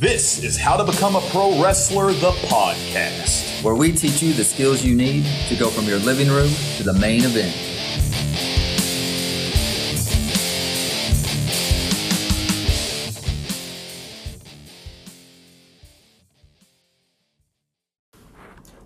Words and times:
This 0.00 0.44
is 0.44 0.56
How 0.56 0.76
to 0.76 0.84
Become 0.84 1.16
a 1.16 1.20
Pro 1.32 1.60
Wrestler, 1.60 2.12
the 2.12 2.30
podcast. 2.46 3.64
where 3.64 3.74
we 3.74 3.90
teach 3.90 4.22
you 4.22 4.32
the 4.32 4.44
skills 4.44 4.84
you 4.84 4.94
need 4.94 5.26
to 5.48 5.56
go 5.56 5.70
from 5.70 5.86
your 5.86 5.98
living 5.98 6.28
room 6.28 6.52
to 6.76 6.84
the 6.84 6.92
main 6.92 7.22
event. 7.24 7.52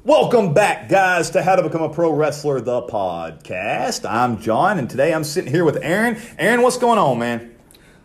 Welcome 0.05 0.55
back, 0.55 0.89
guys, 0.89 1.29
to 1.33 1.43
How 1.43 1.57
to 1.57 1.63
Become 1.63 1.83
a 1.83 1.91
Pro 1.91 2.15
Wrestler, 2.15 2.63
the 2.63 2.81
podcast. 2.85 4.11
I'm 4.11 4.41
John, 4.41 4.79
and 4.79 4.89
today 4.89 5.13
I'm 5.13 5.25
sitting 5.25 5.53
here 5.53 5.67
with 5.67 5.77
Aaron. 5.83 6.17
Aaron, 6.39 6.63
what's 6.63 6.79
going 6.79 6.99
on, 6.99 7.19
man? 7.19 7.51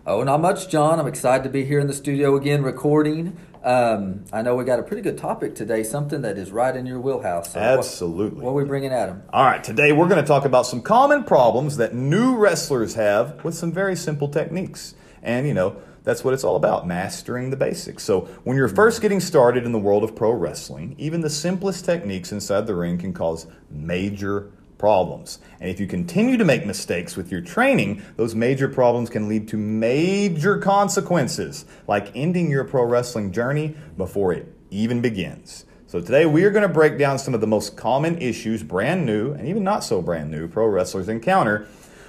Oh, 0.10 0.24
not 0.24 0.40
much, 0.40 0.70
John. 0.70 1.02
I'm 1.02 1.08
excited 1.08 1.44
to 1.44 1.50
be 1.50 1.66
here 1.66 1.82
in 1.82 1.88
the 1.88 1.94
studio 1.94 2.38
again 2.38 2.64
recording. 2.64 3.38
Um, 3.62 4.24
I 4.32 4.42
know 4.42 4.56
we 4.56 4.64
got 4.64 4.80
a 4.80 4.84
pretty 4.84 5.02
good 5.02 5.18
topic 5.18 5.54
today, 5.54 5.84
something 5.84 6.22
that 6.22 6.38
is 6.38 6.50
right 6.50 6.74
in 6.74 6.86
your 6.86 7.02
wheelhouse. 7.02 7.52
So 7.52 7.60
Absolutely. 7.60 8.40
What, 8.40 8.52
are 8.52 8.54
we 8.54 8.64
bringing 8.64 8.94
Adam? 8.94 9.24
All 9.34 9.44
right, 9.44 9.62
today 9.62 9.92
we're 9.92 10.08
going 10.08 10.24
to 10.24 10.26
talk 10.26 10.46
about 10.46 10.66
some 10.66 10.82
common 10.82 11.26
problems 11.26 11.76
that 11.76 11.94
new 11.94 12.38
wrestlers 12.38 12.96
have 12.96 13.44
with 13.44 13.54
some 13.54 13.74
very 13.74 13.98
simple 13.98 14.30
techniques. 14.30 14.96
And, 15.22 15.46
you 15.46 15.54
know, 15.54 15.76
that's 16.04 16.24
what 16.24 16.34
it's 16.34 16.46
all 16.46 16.56
about 16.56 16.88
mastering 16.88 17.50
the 17.50 17.58
basics. 17.58 18.02
So, 18.02 18.30
when 18.46 18.56
you're 18.56 18.70
first 18.70 19.02
getting 19.02 19.20
started 19.20 19.66
in 19.66 19.74
the 19.74 19.80
world 19.80 20.06
of 20.06 20.16
pro 20.16 20.32
wrestling, 20.32 20.96
even 20.98 21.20
the 21.20 21.30
simplest 21.30 21.84
techniques 21.84 22.32
inside 22.32 22.66
the 22.66 22.76
ring 22.76 22.98
can 22.98 23.12
cause 23.12 23.46
major 23.70 24.54
problems. 24.78 25.40
And 25.60 25.70
if 25.70 25.80
you 25.80 25.88
continue 25.88 26.38
to 26.38 26.46
make 26.46 26.66
mistakes 26.66 27.16
with 27.16 27.32
your 27.32 27.42
training, 27.42 28.04
those 28.16 28.36
major 28.36 28.68
problems 28.68 29.10
can 29.10 29.28
lead 29.28 29.48
to 29.50 29.58
major 29.58 30.58
consequences, 30.58 31.66
like 31.88 32.12
ending 32.16 32.50
your 32.52 32.64
pro 32.64 32.84
wrestling 32.84 33.32
journey 33.32 33.76
before 33.98 34.34
it 34.34 34.54
even 34.70 35.02
begins. 35.02 35.66
So 35.88 36.02
today 36.02 36.26
we 36.26 36.44
are 36.44 36.52
going 36.52 36.68
to 36.68 36.74
break 36.74 36.98
down 36.98 37.18
some 37.18 37.34
of 37.34 37.42
the 37.42 37.48
most 37.48 37.78
common 37.78 38.22
issues 38.22 38.62
brand 38.62 39.06
new 39.06 39.32
and 39.32 39.48
even 39.48 39.64
not 39.64 39.84
so 39.84 40.02
brand 40.02 40.30
new 40.30 40.48
pro 40.48 40.68
wrestlers 40.68 41.08
encounter 41.08 41.68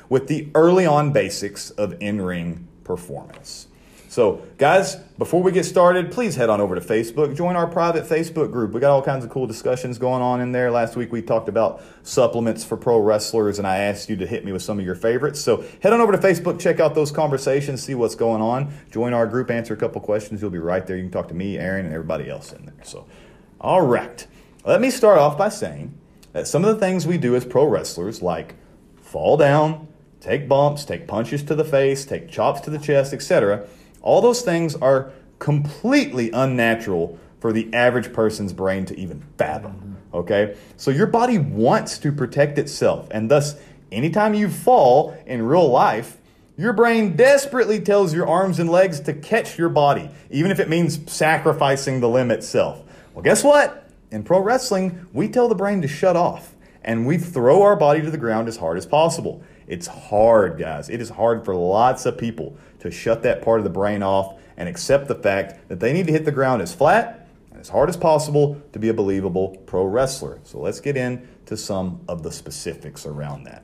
with 0.08 0.26
the 0.26 0.48
early 0.54 0.84
on 0.84 1.12
basics 1.12 1.70
of 1.70 1.94
in-ring 2.00 2.66
performance. 2.82 3.68
So, 4.08 4.42
guys, 4.56 4.96
before 5.18 5.42
we 5.42 5.52
get 5.52 5.64
started, 5.64 6.10
please 6.10 6.34
head 6.34 6.48
on 6.48 6.62
over 6.62 6.74
to 6.74 6.80
Facebook. 6.80 7.36
Join 7.36 7.56
our 7.56 7.66
private 7.66 8.04
Facebook 8.04 8.50
group. 8.50 8.72
We 8.72 8.80
got 8.80 8.90
all 8.90 9.02
kinds 9.02 9.22
of 9.22 9.30
cool 9.30 9.46
discussions 9.46 9.98
going 9.98 10.22
on 10.22 10.40
in 10.40 10.50
there. 10.50 10.70
Last 10.70 10.96
week 10.96 11.12
we 11.12 11.20
talked 11.20 11.46
about 11.46 11.82
supplements 12.04 12.64
for 12.64 12.78
pro 12.78 13.00
wrestlers, 13.00 13.58
and 13.58 13.68
I 13.68 13.76
asked 13.76 14.08
you 14.08 14.16
to 14.16 14.26
hit 14.26 14.46
me 14.46 14.52
with 14.52 14.62
some 14.62 14.78
of 14.78 14.84
your 14.86 14.94
favorites. 14.94 15.40
So, 15.40 15.62
head 15.82 15.92
on 15.92 16.00
over 16.00 16.12
to 16.12 16.18
Facebook, 16.18 16.58
check 16.58 16.80
out 16.80 16.94
those 16.94 17.12
conversations, 17.12 17.82
see 17.82 17.94
what's 17.94 18.14
going 18.14 18.40
on. 18.40 18.72
Join 18.90 19.12
our 19.12 19.26
group, 19.26 19.50
answer 19.50 19.74
a 19.74 19.76
couple 19.76 20.00
questions. 20.00 20.40
You'll 20.40 20.50
be 20.50 20.58
right 20.58 20.86
there. 20.86 20.96
You 20.96 21.02
can 21.02 21.12
talk 21.12 21.28
to 21.28 21.34
me, 21.34 21.58
Aaron, 21.58 21.84
and 21.84 21.94
everybody 21.94 22.30
else 22.30 22.52
in 22.52 22.64
there. 22.64 22.82
So, 22.84 23.06
all 23.60 23.82
right. 23.82 24.26
Let 24.64 24.80
me 24.80 24.90
start 24.90 25.18
off 25.18 25.36
by 25.36 25.50
saying 25.50 25.92
that 26.32 26.48
some 26.48 26.64
of 26.64 26.74
the 26.74 26.80
things 26.80 27.06
we 27.06 27.18
do 27.18 27.36
as 27.36 27.44
pro 27.44 27.66
wrestlers, 27.66 28.22
like 28.22 28.54
fall 29.02 29.36
down, 29.36 29.86
take 30.20 30.48
bumps, 30.48 30.86
take 30.86 31.06
punches 31.06 31.42
to 31.42 31.54
the 31.54 31.64
face, 31.64 32.06
take 32.06 32.30
chops 32.30 32.62
to 32.62 32.70
the 32.70 32.78
chest, 32.78 33.12
etc., 33.12 33.66
all 34.02 34.20
those 34.20 34.42
things 34.42 34.74
are 34.76 35.12
completely 35.38 36.30
unnatural 36.30 37.18
for 37.40 37.52
the 37.52 37.72
average 37.72 38.12
person's 38.12 38.52
brain 38.52 38.84
to 38.86 38.98
even 38.98 39.22
fathom. 39.36 39.72
Mm-hmm. 39.72 40.16
Okay? 40.16 40.56
So 40.76 40.90
your 40.90 41.06
body 41.06 41.38
wants 41.38 41.98
to 41.98 42.12
protect 42.12 42.58
itself, 42.58 43.08
and 43.10 43.30
thus, 43.30 43.56
anytime 43.92 44.34
you 44.34 44.48
fall 44.48 45.16
in 45.26 45.42
real 45.42 45.68
life, 45.68 46.16
your 46.56 46.72
brain 46.72 47.14
desperately 47.14 47.80
tells 47.80 48.12
your 48.12 48.26
arms 48.26 48.58
and 48.58 48.68
legs 48.68 48.98
to 49.00 49.12
catch 49.12 49.56
your 49.56 49.68
body, 49.68 50.10
even 50.30 50.50
if 50.50 50.58
it 50.58 50.68
means 50.68 50.98
sacrificing 51.10 52.00
the 52.00 52.08
limb 52.08 52.32
itself. 52.32 52.82
Well, 53.14 53.22
guess 53.22 53.44
what? 53.44 53.88
In 54.10 54.24
pro 54.24 54.40
wrestling, 54.40 55.06
we 55.12 55.28
tell 55.28 55.48
the 55.48 55.54
brain 55.54 55.82
to 55.82 55.88
shut 55.88 56.16
off 56.16 56.56
and 56.82 57.06
we 57.06 57.18
throw 57.18 57.62
our 57.62 57.76
body 57.76 58.00
to 58.00 58.10
the 58.10 58.18
ground 58.18 58.48
as 58.48 58.56
hard 58.56 58.76
as 58.76 58.86
possible. 58.86 59.42
It's 59.66 59.86
hard, 59.86 60.58
guys. 60.58 60.88
It 60.88 61.00
is 61.00 61.10
hard 61.10 61.44
for 61.44 61.54
lots 61.54 62.06
of 62.06 62.16
people 62.16 62.56
to 62.80 62.90
shut 62.90 63.22
that 63.22 63.42
part 63.42 63.60
of 63.60 63.64
the 63.64 63.70
brain 63.70 64.02
off 64.02 64.34
and 64.56 64.68
accept 64.68 65.08
the 65.08 65.14
fact 65.14 65.68
that 65.68 65.80
they 65.80 65.92
need 65.92 66.06
to 66.06 66.12
hit 66.12 66.24
the 66.24 66.32
ground 66.32 66.62
as 66.62 66.74
flat 66.74 67.28
and 67.50 67.60
as 67.60 67.68
hard 67.68 67.88
as 67.88 67.96
possible 67.96 68.60
to 68.72 68.78
be 68.78 68.88
a 68.88 68.94
believable 68.94 69.56
pro 69.66 69.84
wrestler. 69.84 70.40
So 70.44 70.58
let's 70.60 70.80
get 70.80 70.96
into 70.96 71.56
some 71.56 72.00
of 72.08 72.22
the 72.22 72.32
specifics 72.32 73.06
around 73.06 73.44
that. 73.44 73.62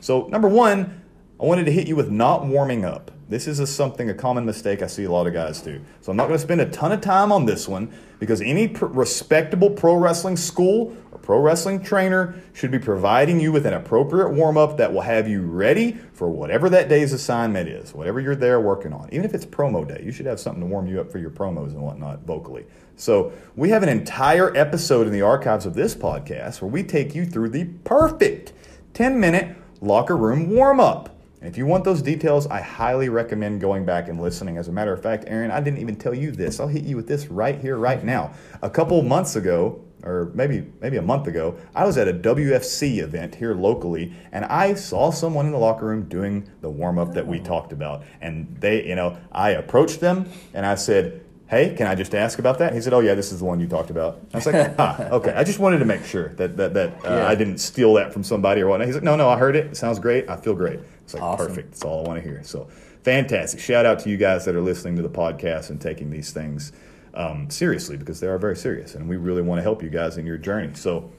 So, 0.00 0.26
number 0.28 0.48
one, 0.48 1.02
I 1.40 1.44
wanted 1.44 1.64
to 1.66 1.72
hit 1.72 1.86
you 1.86 1.96
with 1.96 2.10
not 2.10 2.46
warming 2.46 2.84
up. 2.84 3.10
This 3.30 3.46
is 3.46 3.60
a, 3.60 3.66
something, 3.66 4.10
a 4.10 4.14
common 4.14 4.44
mistake 4.44 4.82
I 4.82 4.88
see 4.88 5.04
a 5.04 5.10
lot 5.10 5.28
of 5.28 5.32
guys 5.32 5.60
do. 5.60 5.80
So, 6.00 6.10
I'm 6.10 6.16
not 6.16 6.26
going 6.26 6.36
to 6.36 6.42
spend 6.42 6.60
a 6.60 6.68
ton 6.68 6.90
of 6.90 7.00
time 7.00 7.30
on 7.30 7.46
this 7.46 7.68
one 7.68 7.94
because 8.18 8.40
any 8.40 8.66
pr- 8.66 8.86
respectable 8.86 9.70
pro 9.70 9.94
wrestling 9.94 10.36
school 10.36 10.96
or 11.12 11.18
pro 11.18 11.38
wrestling 11.38 11.80
trainer 11.80 12.34
should 12.54 12.72
be 12.72 12.80
providing 12.80 13.38
you 13.38 13.52
with 13.52 13.66
an 13.66 13.72
appropriate 13.72 14.32
warm 14.32 14.58
up 14.58 14.78
that 14.78 14.92
will 14.92 15.02
have 15.02 15.28
you 15.28 15.42
ready 15.42 15.92
for 16.12 16.28
whatever 16.28 16.68
that 16.70 16.88
day's 16.88 17.12
assignment 17.12 17.68
is, 17.68 17.94
whatever 17.94 18.18
you're 18.18 18.34
there 18.34 18.60
working 18.60 18.92
on. 18.92 19.08
Even 19.12 19.24
if 19.24 19.32
it's 19.32 19.46
promo 19.46 19.86
day, 19.86 20.02
you 20.04 20.10
should 20.10 20.26
have 20.26 20.40
something 20.40 20.62
to 20.62 20.66
warm 20.66 20.88
you 20.88 21.00
up 21.00 21.12
for 21.12 21.18
your 21.18 21.30
promos 21.30 21.68
and 21.68 21.80
whatnot 21.80 22.22
vocally. 22.22 22.66
So, 22.96 23.32
we 23.54 23.68
have 23.68 23.84
an 23.84 23.88
entire 23.88 24.54
episode 24.56 25.06
in 25.06 25.12
the 25.12 25.22
archives 25.22 25.66
of 25.66 25.74
this 25.74 25.94
podcast 25.94 26.60
where 26.60 26.70
we 26.70 26.82
take 26.82 27.14
you 27.14 27.24
through 27.24 27.50
the 27.50 27.66
perfect 27.84 28.52
10 28.94 29.20
minute 29.20 29.56
locker 29.80 30.16
room 30.16 30.50
warm 30.50 30.80
up. 30.80 31.19
And 31.40 31.48
if 31.48 31.56
you 31.56 31.64
want 31.64 31.84
those 31.84 32.02
details, 32.02 32.46
I 32.46 32.60
highly 32.60 33.08
recommend 33.08 33.60
going 33.62 33.86
back 33.86 34.08
and 34.08 34.20
listening. 34.20 34.58
As 34.58 34.68
a 34.68 34.72
matter 34.72 34.92
of 34.92 35.02
fact, 35.02 35.24
Aaron, 35.26 35.50
I 35.50 35.60
didn't 35.60 35.80
even 35.80 35.96
tell 35.96 36.12
you 36.14 36.32
this. 36.32 36.60
I'll 36.60 36.68
hit 36.68 36.84
you 36.84 36.96
with 36.96 37.08
this 37.08 37.28
right 37.28 37.58
here, 37.58 37.76
right 37.76 38.04
now. 38.04 38.32
A 38.60 38.68
couple 38.68 39.00
months 39.02 39.36
ago, 39.36 39.82
or 40.02 40.30
maybe 40.34 40.66
maybe 40.80 40.96
a 40.98 41.02
month 41.02 41.26
ago, 41.26 41.56
I 41.74 41.84
was 41.84 41.96
at 41.98 42.08
a 42.08 42.12
WFC 42.12 42.98
event 43.02 43.34
here 43.34 43.54
locally, 43.54 44.12
and 44.32 44.44
I 44.46 44.74
saw 44.74 45.10
someone 45.10 45.46
in 45.46 45.52
the 45.52 45.58
locker 45.58 45.86
room 45.86 46.08
doing 46.08 46.48
the 46.60 46.70
warm 46.70 46.98
up 46.98 47.14
that 47.14 47.26
we 47.26 47.40
talked 47.40 47.72
about. 47.72 48.02
And 48.20 48.56
they, 48.60 48.86
you 48.86 48.94
know, 48.94 49.16
I 49.32 49.50
approached 49.50 50.00
them 50.00 50.26
and 50.54 50.64
I 50.64 50.74
said, 50.74 51.20
"Hey, 51.48 51.74
can 51.74 51.86
I 51.86 51.94
just 51.94 52.14
ask 52.14 52.38
about 52.38 52.58
that?" 52.60 52.72
He 52.74 52.80
said, 52.80 52.92
"Oh 52.94 53.00
yeah, 53.00 53.14
this 53.14 53.30
is 53.32 53.40
the 53.40 53.44
one 53.44 53.60
you 53.60 53.66
talked 53.66 53.90
about." 53.90 54.20
I 54.32 54.36
was 54.38 54.46
like, 54.46 54.74
"Ah, 54.78 55.02
okay." 55.10 55.32
I 55.34 55.44
just 55.44 55.58
wanted 55.58 55.78
to 55.78 55.84
make 55.86 56.04
sure 56.04 56.28
that 56.36 56.56
that 56.56 56.72
that 56.74 56.90
uh, 57.04 57.14
Yeah. 57.16 57.28
I 57.28 57.34
didn't 57.34 57.58
steal 57.58 57.92
that 57.94 58.12
from 58.12 58.24
somebody 58.24 58.62
or 58.62 58.68
whatnot. 58.68 58.86
He's 58.86 58.94
like, 58.96 59.04
"No, 59.04 59.16
no, 59.16 59.28
I 59.28 59.36
heard 59.38 59.54
it. 59.56 59.66
It 59.66 59.76
sounds 59.76 59.98
great. 59.98 60.28
I 60.30 60.36
feel 60.36 60.54
great." 60.54 60.80
It's 61.10 61.14
like 61.14 61.22
Awesome. 61.22 61.46
perfect. 61.48 61.70
That's 61.72 61.84
all 61.84 62.04
I 62.04 62.08
want 62.08 62.22
to 62.22 62.28
hear. 62.28 62.42
So 62.44 62.68
fantastic. 63.02 63.58
Shout 63.60 63.84
out 63.84 63.98
to 64.00 64.10
you 64.10 64.16
guys 64.16 64.44
that 64.44 64.54
are 64.54 64.60
listening 64.60 64.94
to 64.96 65.02
the 65.02 65.08
podcast 65.08 65.70
and 65.70 65.80
taking 65.80 66.10
these 66.10 66.32
things 66.32 66.72
um, 67.14 67.50
seriously 67.50 67.96
because 67.96 68.20
they 68.20 68.28
are 68.28 68.38
very 68.38 68.56
serious, 68.56 68.94
and 68.94 69.08
we 69.08 69.16
really 69.16 69.42
want 69.42 69.58
to 69.58 69.62
help 69.62 69.82
you 69.82 69.90
guys 69.90 70.16
in 70.18 70.26
your 70.26 70.38
journey. 70.38 70.70
So 70.74 71.10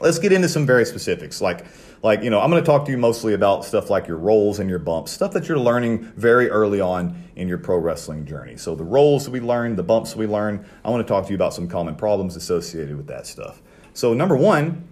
let's 0.00 0.18
get 0.18 0.32
into 0.32 0.48
some 0.48 0.66
very 0.66 0.84
specifics 0.84 1.40
like 1.40 1.64
like 2.02 2.22
you 2.22 2.30
know 2.30 2.40
i'm 2.40 2.50
going 2.50 2.62
to 2.62 2.66
talk 2.66 2.84
to 2.84 2.90
you 2.90 2.96
mostly 2.96 3.34
about 3.34 3.64
stuff 3.64 3.90
like 3.90 4.06
your 4.06 4.16
rolls 4.16 4.58
and 4.58 4.70
your 4.70 4.78
bumps 4.78 5.12
stuff 5.12 5.32
that 5.32 5.48
you're 5.48 5.58
learning 5.58 6.00
very 6.16 6.48
early 6.48 6.80
on 6.80 7.14
in 7.36 7.46
your 7.46 7.58
pro 7.58 7.76
wrestling 7.76 8.24
journey 8.24 8.56
so 8.56 8.74
the 8.74 8.84
rolls 8.84 9.28
we 9.28 9.38
learn 9.40 9.76
the 9.76 9.82
bumps 9.82 10.16
we 10.16 10.26
learn 10.26 10.64
i 10.84 10.88
want 10.90 11.06
to 11.06 11.12
talk 11.12 11.24
to 11.24 11.30
you 11.30 11.34
about 11.34 11.52
some 11.52 11.68
common 11.68 11.94
problems 11.94 12.36
associated 12.36 12.96
with 12.96 13.06
that 13.06 13.26
stuff 13.26 13.60
so 13.92 14.14
number 14.14 14.36
one 14.36 14.86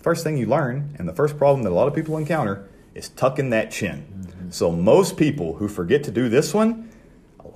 first 0.00 0.24
thing 0.24 0.38
you 0.38 0.46
learn 0.46 0.94
and 0.98 1.08
the 1.08 1.12
first 1.12 1.36
problem 1.36 1.62
that 1.62 1.70
a 1.70 1.74
lot 1.74 1.88
of 1.88 1.94
people 1.94 2.16
encounter 2.16 2.68
is 2.96 3.10
tucking 3.10 3.50
that 3.50 3.70
chin 3.70 4.48
so 4.50 4.70
most 4.70 5.16
people 5.16 5.54
who 5.56 5.68
forget 5.68 6.02
to 6.04 6.10
do 6.10 6.28
this 6.28 6.54
one 6.54 6.86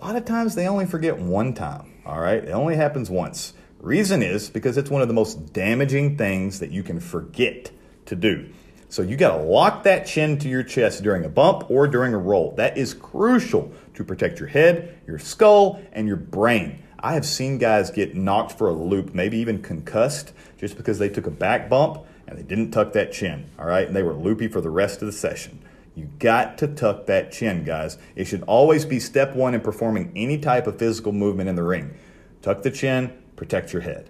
a 0.01 0.05
lot 0.05 0.17
of 0.17 0.25
times 0.25 0.55
they 0.55 0.67
only 0.67 0.87
forget 0.87 1.19
one 1.19 1.53
time. 1.53 1.93
All 2.07 2.21
right, 2.21 2.43
it 2.43 2.53
only 2.53 2.77
happens 2.77 3.11
once. 3.11 3.53
Reason 3.81 4.23
is 4.23 4.49
because 4.49 4.77
it's 4.77 4.91
one 4.91 5.03
of 5.03 5.09
the 5.09 5.15
most 5.15 5.53
damaging 5.53 6.17
things 6.17 6.61
that 6.61 6.71
you 6.71 6.83
can 6.83 7.01
forget 7.01 7.71
to 8.07 8.17
do. 8.17 8.51
So 8.89 9.03
you 9.03 9.17
got 9.17 9.37
to 9.37 9.43
lock 9.43 9.85
that 9.85 10.07
chin 10.07 10.39
to 10.39 10.49
your 10.49 10.63
chest 10.63 11.03
during 11.03 11.25
a 11.25 11.29
bump 11.29 11.71
or 11.71 11.87
during 11.87 12.15
a 12.15 12.19
roll. 12.19 12.55
That 12.57 12.77
is 12.77 12.95
crucial 12.95 13.73
to 13.95 14.05
protect 14.05 14.41
your 14.41 14.49
head, 14.49 14.99
your 15.07 15.19
skull, 15.19 15.81
and 15.93 16.09
your 16.09 16.17
brain. 16.17 16.83
I 16.99 17.15
have 17.15 17.25
seen 17.25 17.59
guys 17.59 17.91
get 17.91 18.15
knocked 18.15 18.53
for 18.53 18.69
a 18.69 18.73
loop, 18.73 19.15
maybe 19.15 19.39
even 19.39 19.63
concussed, 19.63 20.33
just 20.59 20.77
because 20.77 20.99
they 20.99 21.09
took 21.09 21.27
a 21.27 21.31
back 21.31 21.69
bump 21.69 22.05
and 22.31 22.39
they 22.39 22.43
didn't 22.43 22.71
tuck 22.71 22.93
that 22.95 23.13
chin. 23.13 23.51
All 23.59 23.67
right, 23.67 23.87
and 23.87 23.95
they 23.95 24.03
were 24.03 24.15
loopy 24.15 24.49
for 24.49 24.61
the 24.61 24.71
rest 24.71 25.03
of 25.03 25.07
the 25.07 25.13
session. 25.13 25.63
You 25.95 26.09
got 26.19 26.57
to 26.59 26.69
tuck 26.69 27.07
that 27.07 27.33
chin, 27.33 27.65
guys. 27.65 27.99
It 28.15 28.27
should 28.27 28.43
always 28.45 28.85
be 28.85 29.01
step 29.01 29.35
one 29.35 29.55
in 29.55 29.61
performing 29.61 30.13
any 30.17 30.39
type 30.39 30.67
of 30.67 30.79
physical 30.79 31.13
movement 31.13 31.49
in 31.49 31.57
the 31.57 31.63
ring. 31.63 31.95
Tuck 32.41 32.63
the 32.63 32.71
chin, 32.71 33.13
protect 33.37 33.73
your 33.73 33.83
head. 33.83 34.09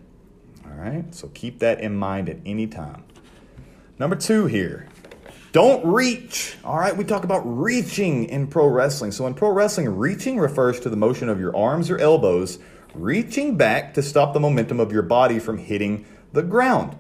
All 0.65 0.77
right, 0.77 1.13
so 1.15 1.29
keep 1.29 1.59
that 1.61 1.81
in 1.81 1.97
mind 1.97 2.29
at 2.29 2.37
any 2.47 2.67
time. 2.67 3.05
Number 3.99 4.15
two 4.15 4.47
here. 4.47 4.87
Don't 5.53 5.85
reach. 5.85 6.57
All 6.63 6.79
right, 6.79 6.97
we 6.97 7.03
talk 7.03 7.25
about 7.25 7.41
reaching 7.41 8.27
in 8.27 8.47
pro 8.47 8.69
wrestling. 8.69 9.11
So, 9.11 9.27
in 9.27 9.35
pro 9.35 9.51
wrestling, 9.51 9.89
reaching 9.97 10.39
refers 10.39 10.79
to 10.81 10.91
the 10.91 10.97
motion 10.97 11.29
of 11.29 11.41
your 11.41 11.57
arms 11.57 11.91
or 11.91 11.99
elbows 11.99 12.61
reaching 12.95 13.57
back 13.57 13.95
to 13.95 14.03
stop 14.03 14.33
the 14.33 14.41
momentum 14.41 14.81
of 14.81 14.93
your 14.93 15.03
body 15.03 15.39
from 15.39 15.59
hitting 15.59 16.05
the 16.33 16.43
ground. 16.43 16.97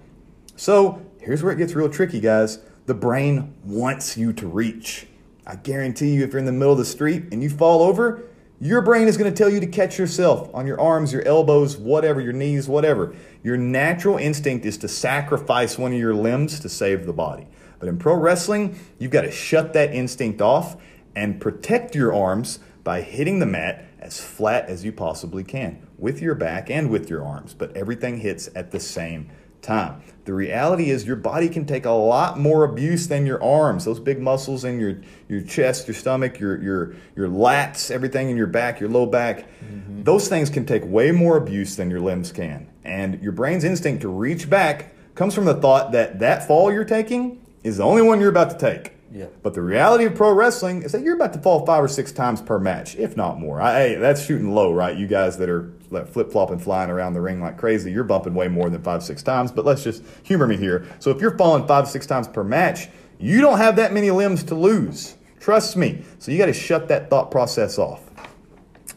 So, 0.56 1.04
here's 1.20 1.42
where 1.42 1.52
it 1.52 1.58
gets 1.58 1.74
real 1.74 1.88
tricky, 1.88 2.20
guys. 2.20 2.58
The 2.86 2.94
brain 2.94 3.54
wants 3.64 4.16
you 4.16 4.32
to 4.34 4.46
reach. 4.46 5.06
I 5.46 5.56
guarantee 5.56 6.14
you, 6.14 6.24
if 6.24 6.32
you're 6.32 6.38
in 6.38 6.44
the 6.44 6.52
middle 6.52 6.72
of 6.72 6.78
the 6.78 6.84
street 6.84 7.24
and 7.32 7.42
you 7.42 7.50
fall 7.50 7.82
over, 7.82 8.22
your 8.60 8.82
brain 8.82 9.08
is 9.08 9.16
going 9.16 9.32
to 9.32 9.36
tell 9.36 9.48
you 9.48 9.58
to 9.60 9.66
catch 9.66 9.98
yourself 9.98 10.50
on 10.54 10.66
your 10.66 10.78
arms, 10.78 11.12
your 11.12 11.26
elbows, 11.26 11.78
whatever, 11.78 12.20
your 12.20 12.34
knees, 12.34 12.68
whatever. 12.68 13.14
Your 13.42 13.56
natural 13.56 14.18
instinct 14.18 14.66
is 14.66 14.76
to 14.78 14.88
sacrifice 14.88 15.78
one 15.78 15.92
of 15.92 15.98
your 15.98 16.14
limbs 16.14 16.60
to 16.60 16.68
save 16.68 17.06
the 17.06 17.12
body. 17.12 17.48
But 17.78 17.88
in 17.88 17.98
pro 17.98 18.14
wrestling, 18.14 18.78
you've 18.98 19.10
got 19.10 19.22
to 19.22 19.30
shut 19.30 19.72
that 19.72 19.94
instinct 19.94 20.42
off 20.42 20.76
and 21.16 21.40
protect 21.40 21.94
your 21.94 22.14
arms 22.14 22.58
by 22.84 23.00
hitting 23.00 23.38
the 23.38 23.46
mat 23.46 23.86
as 23.98 24.20
flat 24.20 24.66
as 24.68 24.84
you 24.84 24.92
possibly 24.92 25.44
can 25.44 25.86
with 25.96 26.20
your 26.20 26.34
back 26.34 26.70
and 26.70 26.90
with 26.90 27.08
your 27.08 27.24
arms. 27.24 27.54
But 27.54 27.76
everything 27.76 28.18
hits 28.18 28.48
at 28.54 28.70
the 28.70 28.80
same 28.80 29.30
time. 29.62 30.02
The 30.24 30.34
reality 30.34 30.90
is 30.90 31.06
your 31.06 31.16
body 31.16 31.48
can 31.48 31.64
take 31.64 31.86
a 31.86 31.90
lot 31.90 32.38
more 32.38 32.64
abuse 32.64 33.08
than 33.08 33.26
your 33.26 33.42
arms. 33.42 33.84
Those 33.84 33.98
big 33.98 34.20
muscles 34.20 34.64
in 34.64 34.78
your, 34.78 35.00
your 35.28 35.40
chest, 35.40 35.88
your 35.88 35.94
stomach, 35.94 36.38
your, 36.38 36.62
your, 36.62 36.94
your 37.16 37.28
lats, 37.28 37.90
everything 37.90 38.30
in 38.30 38.36
your 38.36 38.46
back, 38.46 38.80
your 38.80 38.90
low 38.90 39.06
back, 39.06 39.48
mm-hmm. 39.64 40.04
those 40.04 40.28
things 40.28 40.50
can 40.50 40.66
take 40.66 40.84
way 40.84 41.10
more 41.10 41.36
abuse 41.36 41.76
than 41.76 41.90
your 41.90 42.00
limbs 42.00 42.32
can. 42.32 42.68
And 42.84 43.20
your 43.22 43.32
brain's 43.32 43.64
instinct 43.64 44.02
to 44.02 44.08
reach 44.08 44.48
back 44.48 44.94
comes 45.14 45.34
from 45.34 45.46
the 45.46 45.54
thought 45.54 45.92
that 45.92 46.18
that 46.20 46.46
fall 46.46 46.72
you're 46.72 46.84
taking 46.84 47.44
is 47.64 47.78
the 47.78 47.84
only 47.84 48.02
one 48.02 48.20
you're 48.20 48.30
about 48.30 48.50
to 48.50 48.58
take. 48.58 48.92
Yeah. 49.12 49.26
But 49.42 49.54
the 49.54 49.62
reality 49.62 50.04
of 50.04 50.14
pro 50.14 50.32
wrestling 50.32 50.82
is 50.82 50.92
that 50.92 51.02
you're 51.02 51.16
about 51.16 51.32
to 51.32 51.40
fall 51.40 51.66
five 51.66 51.82
or 51.82 51.88
six 51.88 52.12
times 52.12 52.40
per 52.40 52.58
match, 52.58 52.94
if 52.96 53.16
not 53.16 53.40
more. 53.40 53.60
I, 53.60 53.72
hey, 53.72 53.94
that's 53.96 54.24
shooting 54.24 54.54
low, 54.54 54.72
right? 54.72 54.96
You 54.96 55.08
guys 55.08 55.36
that 55.38 55.48
are 55.48 55.72
flip 56.06 56.30
flopping, 56.30 56.60
flying 56.60 56.90
around 56.90 57.14
the 57.14 57.20
ring 57.20 57.40
like 57.40 57.58
crazy, 57.58 57.90
you're 57.90 58.04
bumping 58.04 58.34
way 58.34 58.46
more 58.46 58.70
than 58.70 58.82
five, 58.82 59.02
six 59.02 59.22
times. 59.22 59.50
But 59.50 59.64
let's 59.64 59.82
just 59.82 60.04
humor 60.22 60.46
me 60.46 60.56
here. 60.56 60.86
So 61.00 61.10
if 61.10 61.20
you're 61.20 61.36
falling 61.36 61.66
five, 61.66 61.88
six 61.88 62.06
times 62.06 62.28
per 62.28 62.44
match, 62.44 62.88
you 63.18 63.40
don't 63.40 63.58
have 63.58 63.76
that 63.76 63.92
many 63.92 64.10
limbs 64.12 64.44
to 64.44 64.54
lose. 64.54 65.16
Trust 65.40 65.76
me. 65.76 66.04
So 66.18 66.30
you 66.30 66.38
got 66.38 66.46
to 66.46 66.52
shut 66.52 66.88
that 66.88 67.10
thought 67.10 67.30
process 67.30 67.78
off. 67.78 68.02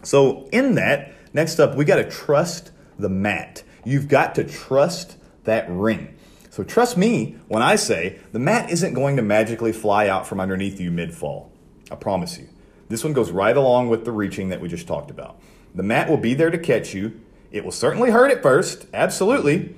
So 0.04 0.48
in 0.52 0.76
that, 0.76 1.14
next 1.34 1.60
up, 1.60 1.76
we 1.76 1.86
got 1.86 1.96
to 1.96 2.10
trust 2.10 2.72
the 3.00 3.10
mat. 3.10 3.64
You've 3.84 4.08
got 4.08 4.36
to 4.36 4.44
trust 4.44 5.18
that 5.46 5.70
ring. 5.70 6.13
So 6.54 6.64
trust 6.64 6.98
me 6.98 7.36
when 7.48 7.64
I 7.64 7.76
say 7.78 8.20
the 8.32 8.38
mat 8.38 8.70
isn't 8.70 8.94
going 8.94 9.16
to 9.16 9.24
magically 9.24 9.72
fly 9.72 10.08
out 10.08 10.28
from 10.28 10.40
underneath 10.40 10.80
you 10.80 10.92
mid 10.92 11.12
fall. 11.12 11.52
I 11.90 11.96
promise 11.96 12.38
you. 12.38 12.48
This 12.90 13.04
one 13.04 13.12
goes 13.12 13.32
right 13.32 13.58
along 13.58 13.90
with 13.90 14.06
the 14.06 14.12
reaching 14.12 14.50
that 14.50 14.62
we 14.62 14.70
just 14.70 14.86
talked 14.86 15.10
about. 15.10 15.40
The 15.74 15.82
mat 15.82 16.08
will 16.08 16.18
be 16.18 16.36
there 16.36 16.52
to 16.52 16.60
catch 16.60 16.94
you. 16.94 17.20
It 17.52 17.66
will 17.66 17.72
certainly 17.72 18.12
hurt 18.12 18.30
at 18.30 18.44
first, 18.44 18.86
absolutely. 18.94 19.74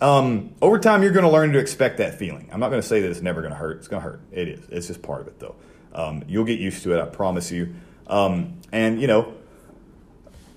Um, 0.00 0.54
over 0.62 0.78
time, 0.78 1.02
you're 1.02 1.12
going 1.12 1.26
to 1.26 1.30
learn 1.30 1.52
to 1.52 1.58
expect 1.58 1.98
that 1.98 2.18
feeling. 2.18 2.48
I'm 2.50 2.58
not 2.58 2.70
going 2.70 2.80
to 2.80 2.88
say 2.88 3.02
that 3.02 3.10
it's 3.10 3.20
never 3.20 3.42
going 3.42 3.52
to 3.52 3.58
hurt. 3.58 3.76
It's 3.76 3.88
going 3.88 4.02
to 4.02 4.08
hurt. 4.08 4.22
It 4.32 4.48
is. 4.48 4.66
It's 4.70 4.86
just 4.86 5.02
part 5.02 5.20
of 5.20 5.26
it, 5.26 5.38
though. 5.40 5.56
Um, 5.92 6.24
you'll 6.26 6.46
get 6.46 6.58
used 6.58 6.82
to 6.84 6.94
it, 6.94 7.02
I 7.02 7.04
promise 7.04 7.52
you. 7.52 7.74
Um, 8.06 8.62
and, 8.72 8.98
you 8.98 9.08
know, 9.08 9.34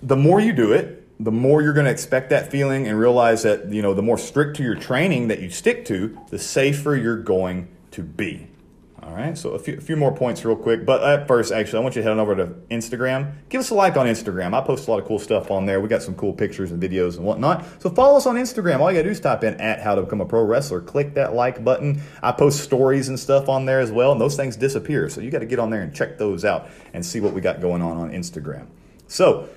the 0.02 0.16
more 0.16 0.40
you 0.40 0.54
do 0.54 0.72
it, 0.72 0.97
the 1.20 1.32
more 1.32 1.62
you're 1.62 1.74
going 1.74 1.86
to 1.86 1.92
expect 1.92 2.30
that 2.30 2.52
feeling 2.52 2.88
and 2.88 3.00
realize 3.00 3.44
that, 3.44 3.72
you 3.72 3.82
know, 3.82 3.94
the 3.94 4.02
more 4.02 4.18
strict 4.18 4.58
to 4.58 4.64
your 4.64 4.76
training 4.76 5.30
that 5.30 5.40
you 5.40 5.50
stick 5.50 5.86
to, 5.86 6.18
the 6.30 6.40
safer 6.40 6.96
you're 6.96 7.22
going 7.22 7.68
to 7.92 8.04
be. 8.04 8.48
All 9.02 9.14
right, 9.14 9.38
so 9.38 9.52
a 9.52 9.60
few, 9.60 9.78
a 9.78 9.82
few 9.82 9.96
more 9.96 10.14
points 10.14 10.44
real 10.44 10.58
quick. 10.58 10.86
But 10.86 11.02
at 11.02 11.30
first, 11.30 11.54
actually, 11.54 11.80
I 11.80 11.82
want 11.82 11.96
you 11.96 12.02
to 12.02 12.04
head 12.04 12.12
on 12.12 12.20
over 12.20 12.36
to 12.36 12.48
Instagram. 12.70 13.36
Give 13.48 13.62
us 13.62 13.70
a 13.70 13.74
like 13.74 13.96
on 13.96 14.06
Instagram. 14.06 14.54
I 14.54 14.60
post 14.60 14.86
a 14.88 14.92
lot 14.92 15.00
of 15.00 15.08
cool 15.08 15.18
stuff 15.18 15.50
on 15.50 15.66
there. 15.66 15.80
We 15.80 15.88
got 15.88 16.04
some 16.04 16.14
cool 16.16 16.34
pictures 16.34 16.72
and 16.72 16.84
videos 16.84 17.16
and 17.16 17.26
whatnot. 17.26 17.64
So 17.82 17.90
follow 17.90 18.18
us 18.18 18.26
on 18.26 18.36
Instagram. 18.36 18.82
All 18.82 18.92
you 18.92 18.98
got 18.98 19.04
to 19.04 19.08
do 19.08 19.12
is 19.12 19.22
type 19.22 19.46
in 19.46 19.54
at 19.62 19.80
how 19.80 19.96
to 19.96 20.02
become 20.02 20.20
a 20.20 20.26
pro 20.26 20.44
wrestler. 20.44 20.82
Click 20.82 21.14
that 21.14 21.34
like 21.34 21.64
button. 21.64 22.02
I 22.22 22.34
post 22.34 22.60
stories 22.60 23.08
and 23.08 23.18
stuff 23.18 23.48
on 23.48 23.66
there 23.66 23.80
as 23.80 23.94
well, 23.94 24.12
and 24.12 24.20
those 24.20 24.36
things 24.36 24.58
disappear. 24.58 25.08
So 25.08 25.22
you 25.22 25.32
got 25.32 25.40
to 25.40 25.46
get 25.46 25.60
on 25.60 25.70
there 25.70 25.84
and 25.84 25.96
check 25.96 26.18
those 26.18 26.44
out 26.44 26.68
and 26.94 27.06
see 27.06 27.22
what 27.22 27.32
we 27.32 27.40
got 27.40 27.62
going 27.62 27.82
on 27.82 27.96
on 27.96 28.12
Instagram. 28.12 28.68
So, 29.08 29.48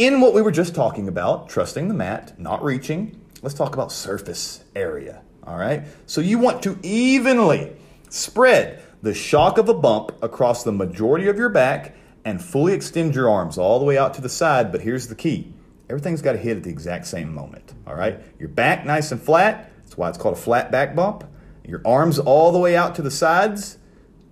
in 0.00 0.22
what 0.22 0.32
we 0.32 0.40
were 0.40 0.50
just 0.50 0.74
talking 0.74 1.08
about, 1.08 1.50
trusting 1.50 1.88
the 1.88 1.92
mat, 1.92 2.40
not 2.40 2.64
reaching, 2.64 3.20
let's 3.42 3.54
talk 3.54 3.74
about 3.74 3.92
surface 3.92 4.64
area. 4.74 5.20
All 5.44 5.58
right, 5.58 5.82
so 6.06 6.22
you 6.22 6.38
want 6.38 6.62
to 6.62 6.78
evenly 6.82 7.76
spread 8.08 8.82
the 9.02 9.12
shock 9.12 9.58
of 9.58 9.68
a 9.68 9.74
bump 9.74 10.12
across 10.22 10.64
the 10.64 10.72
majority 10.72 11.28
of 11.28 11.36
your 11.36 11.50
back 11.50 11.94
and 12.24 12.42
fully 12.42 12.72
extend 12.72 13.14
your 13.14 13.28
arms 13.28 13.58
all 13.58 13.78
the 13.78 13.84
way 13.84 13.98
out 13.98 14.14
to 14.14 14.22
the 14.22 14.30
side. 14.30 14.72
But 14.72 14.80
here's 14.80 15.08
the 15.08 15.14
key 15.14 15.52
everything's 15.90 16.22
got 16.22 16.32
to 16.32 16.38
hit 16.38 16.56
at 16.56 16.62
the 16.62 16.70
exact 16.70 17.06
same 17.06 17.34
moment. 17.34 17.74
All 17.86 17.94
right, 17.94 18.20
your 18.38 18.48
back 18.48 18.86
nice 18.86 19.12
and 19.12 19.20
flat. 19.20 19.70
That's 19.84 19.98
why 19.98 20.08
it's 20.08 20.16
called 20.16 20.38
a 20.38 20.40
flat 20.40 20.70
back 20.70 20.96
bump. 20.96 21.24
Your 21.62 21.82
arms 21.84 22.18
all 22.18 22.52
the 22.52 22.58
way 22.58 22.74
out 22.74 22.94
to 22.94 23.02
the 23.02 23.10
sides, 23.10 23.76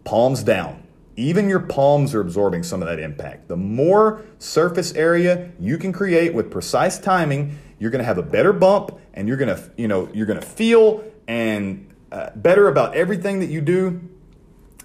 palms 0.05 0.43
down. 0.43 0.88
Even 1.19 1.49
your 1.49 1.59
palms 1.59 2.15
are 2.15 2.21
absorbing 2.21 2.63
some 2.63 2.81
of 2.81 2.87
that 2.87 3.01
impact. 3.01 3.49
The 3.49 3.57
more 3.57 4.23
surface 4.39 4.95
area 4.95 5.51
you 5.59 5.77
can 5.77 5.93
create 5.93 6.33
with 6.33 6.49
precise 6.49 6.97
timing, 6.97 7.59
you're 7.81 7.91
going 7.91 7.99
to 7.99 8.05
have 8.05 8.19
a 8.19 8.23
better 8.23 8.53
bump 8.53 8.97
and 9.15 9.27
you're 9.27 9.37
going 9.37 9.55
to, 9.55 9.71
you 9.77 9.89
know, 9.89 10.09
you're 10.15 10.27
going 10.27 10.39
to 10.39 10.47
feel 10.47 11.03
and 11.27 11.93
uh, 12.13 12.31
better 12.37 12.69
about 12.69 12.95
everything 12.95 13.41
that 13.41 13.49
you 13.49 13.61
do. 13.61 14.01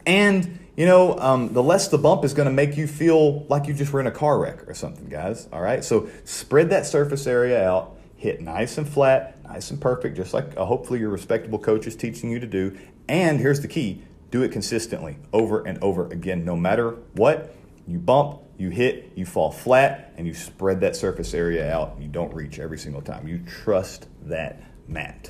And, 0.07 0.57
you 0.75 0.87
know, 0.87 1.19
um, 1.19 1.53
the 1.53 1.61
less 1.61 1.89
the 1.89 1.99
bump 1.99 2.25
is 2.25 2.33
going 2.33 2.47
to 2.47 2.53
make 2.53 2.77
you 2.77 2.87
feel 2.87 3.45
like 3.45 3.67
you 3.67 3.75
just 3.75 3.93
were 3.93 3.99
in 3.99 4.07
a 4.07 4.11
car 4.11 4.39
wreck 4.39 4.67
or 4.67 4.73
something, 4.73 5.09
guys. 5.09 5.47
All 5.53 5.61
right. 5.61 5.83
So 5.83 6.09
spread 6.23 6.71
that 6.71 6.87
surface 6.87 7.27
area 7.27 7.63
out, 7.63 7.95
hit 8.17 8.41
nice 8.41 8.79
and 8.79 8.89
flat, 8.89 9.37
nice 9.43 9.69
and 9.69 9.79
perfect, 9.79 10.17
just 10.17 10.33
like 10.33 10.57
uh, 10.57 10.65
hopefully 10.65 10.99
your 10.99 11.09
respectable 11.09 11.59
coach 11.59 11.85
is 11.85 11.95
teaching 11.95 12.31
you 12.31 12.39
to 12.39 12.47
do. 12.47 12.75
And 13.07 13.39
here's 13.39 13.61
the 13.61 13.67
key 13.67 14.01
do 14.33 14.41
it 14.41 14.51
consistently 14.51 15.15
over 15.31 15.63
and 15.63 15.77
over 15.83 16.07
again. 16.07 16.43
No 16.43 16.55
matter 16.55 16.97
what, 17.13 17.55
you 17.87 17.99
bump, 17.99 18.41
you 18.57 18.71
hit, 18.71 19.11
you 19.13 19.27
fall 19.27 19.51
flat, 19.51 20.11
and 20.17 20.25
you 20.25 20.33
spread 20.33 20.81
that 20.81 20.95
surface 20.95 21.35
area 21.35 21.71
out. 21.71 21.97
You 22.01 22.07
don't 22.07 22.33
reach 22.33 22.57
every 22.57 22.79
single 22.79 23.03
time. 23.03 23.27
You 23.27 23.37
trust 23.45 24.07
that 24.23 24.59
mat. 24.87 25.29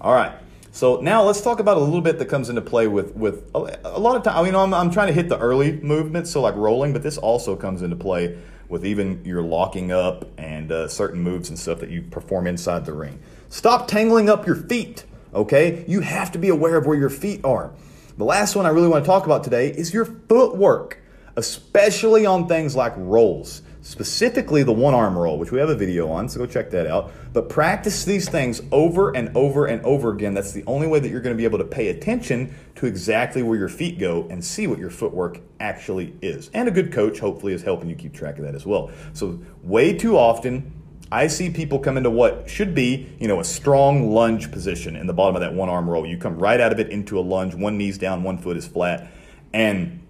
All 0.00 0.14
right. 0.14 0.32
So 0.70 1.00
now 1.00 1.24
let's 1.24 1.40
talk 1.40 1.58
about 1.58 1.76
a 1.76 1.80
little 1.80 2.00
bit 2.00 2.20
that 2.20 2.26
comes 2.26 2.48
into 2.48 2.60
play 2.60 2.86
with 2.86 3.16
with 3.16 3.50
a, 3.52 3.98
lot 3.98 4.14
of 4.14 4.22
time. 4.22 4.38
I 4.38 4.44
mean, 4.44 4.54
I'm, 4.54 4.72
I'm 4.72 4.92
trying 4.92 5.08
to 5.08 5.12
hit 5.12 5.28
the 5.28 5.38
early 5.38 5.72
movements, 5.80 6.30
so 6.30 6.40
like 6.40 6.54
rolling, 6.54 6.92
but 6.92 7.02
this 7.02 7.18
also 7.18 7.56
comes 7.56 7.82
into 7.82 7.96
play 7.96 8.38
with 8.68 8.86
even 8.86 9.24
your 9.24 9.42
locking 9.42 9.90
up 9.90 10.24
and 10.38 10.70
uh, 10.70 10.86
certain 10.86 11.20
moves 11.20 11.48
and 11.48 11.58
stuff 11.58 11.80
that 11.80 11.90
you 11.90 12.02
perform 12.02 12.46
inside 12.46 12.86
the 12.86 12.92
ring. 12.92 13.20
Stop 13.48 13.88
tangling 13.88 14.28
up 14.28 14.46
your 14.46 14.54
feet. 14.54 15.04
Okay, 15.34 15.84
you 15.88 16.02
have 16.02 16.30
to 16.30 16.38
be 16.38 16.48
aware 16.48 16.76
of 16.76 16.86
where 16.86 16.96
your 16.96 17.10
feet 17.10 17.44
are. 17.44 17.72
The 18.16 18.24
last 18.24 18.56
one 18.56 18.66
I 18.66 18.70
really 18.70 18.88
want 18.88 19.04
to 19.04 19.08
talk 19.08 19.24
about 19.24 19.44
today 19.44 19.68
is 19.70 19.94
your 19.94 20.04
footwork, 20.04 20.98
especially 21.36 22.26
on 22.26 22.48
things 22.48 22.74
like 22.74 22.92
rolls, 22.96 23.62
specifically 23.82 24.62
the 24.62 24.72
one 24.72 24.94
arm 24.94 25.16
roll, 25.16 25.38
which 25.38 25.52
we 25.52 25.58
have 25.58 25.68
a 25.68 25.74
video 25.74 26.10
on, 26.10 26.28
so 26.28 26.40
go 26.40 26.46
check 26.46 26.70
that 26.70 26.86
out. 26.86 27.12
But 27.32 27.48
practice 27.48 28.04
these 28.04 28.28
things 28.28 28.60
over 28.72 29.16
and 29.16 29.34
over 29.36 29.66
and 29.66 29.82
over 29.84 30.10
again. 30.10 30.34
That's 30.34 30.52
the 30.52 30.64
only 30.66 30.86
way 30.86 30.98
that 30.98 31.08
you're 31.08 31.20
going 31.20 31.34
to 31.34 31.38
be 31.38 31.44
able 31.44 31.58
to 31.58 31.64
pay 31.64 31.88
attention 31.88 32.54
to 32.76 32.86
exactly 32.86 33.42
where 33.42 33.58
your 33.58 33.68
feet 33.68 33.98
go 33.98 34.26
and 34.28 34.44
see 34.44 34.66
what 34.66 34.78
your 34.78 34.90
footwork 34.90 35.40
actually 35.60 36.16
is. 36.20 36.50
And 36.52 36.68
a 36.68 36.72
good 36.72 36.92
coach, 36.92 37.20
hopefully, 37.20 37.52
is 37.52 37.62
helping 37.62 37.88
you 37.88 37.94
keep 37.94 38.12
track 38.12 38.38
of 38.38 38.44
that 38.44 38.54
as 38.54 38.66
well. 38.66 38.90
So, 39.12 39.40
way 39.62 39.96
too 39.96 40.16
often, 40.16 40.72
I 41.12 41.26
see 41.26 41.50
people 41.50 41.80
come 41.80 41.96
into 41.96 42.10
what 42.10 42.48
should 42.48 42.74
be, 42.74 43.08
you 43.18 43.26
know, 43.26 43.40
a 43.40 43.44
strong 43.44 44.12
lunge 44.12 44.52
position 44.52 44.94
in 44.94 45.08
the 45.08 45.12
bottom 45.12 45.34
of 45.34 45.40
that 45.40 45.54
one 45.54 45.68
arm 45.68 45.90
roll. 45.90 46.06
You 46.06 46.16
come 46.16 46.38
right 46.38 46.60
out 46.60 46.72
of 46.72 46.78
it 46.78 46.88
into 46.90 47.18
a 47.18 47.22
lunge, 47.22 47.54
one 47.54 47.76
knee's 47.76 47.98
down, 47.98 48.22
one 48.22 48.38
foot 48.38 48.56
is 48.56 48.66
flat. 48.66 49.10
And 49.52 50.06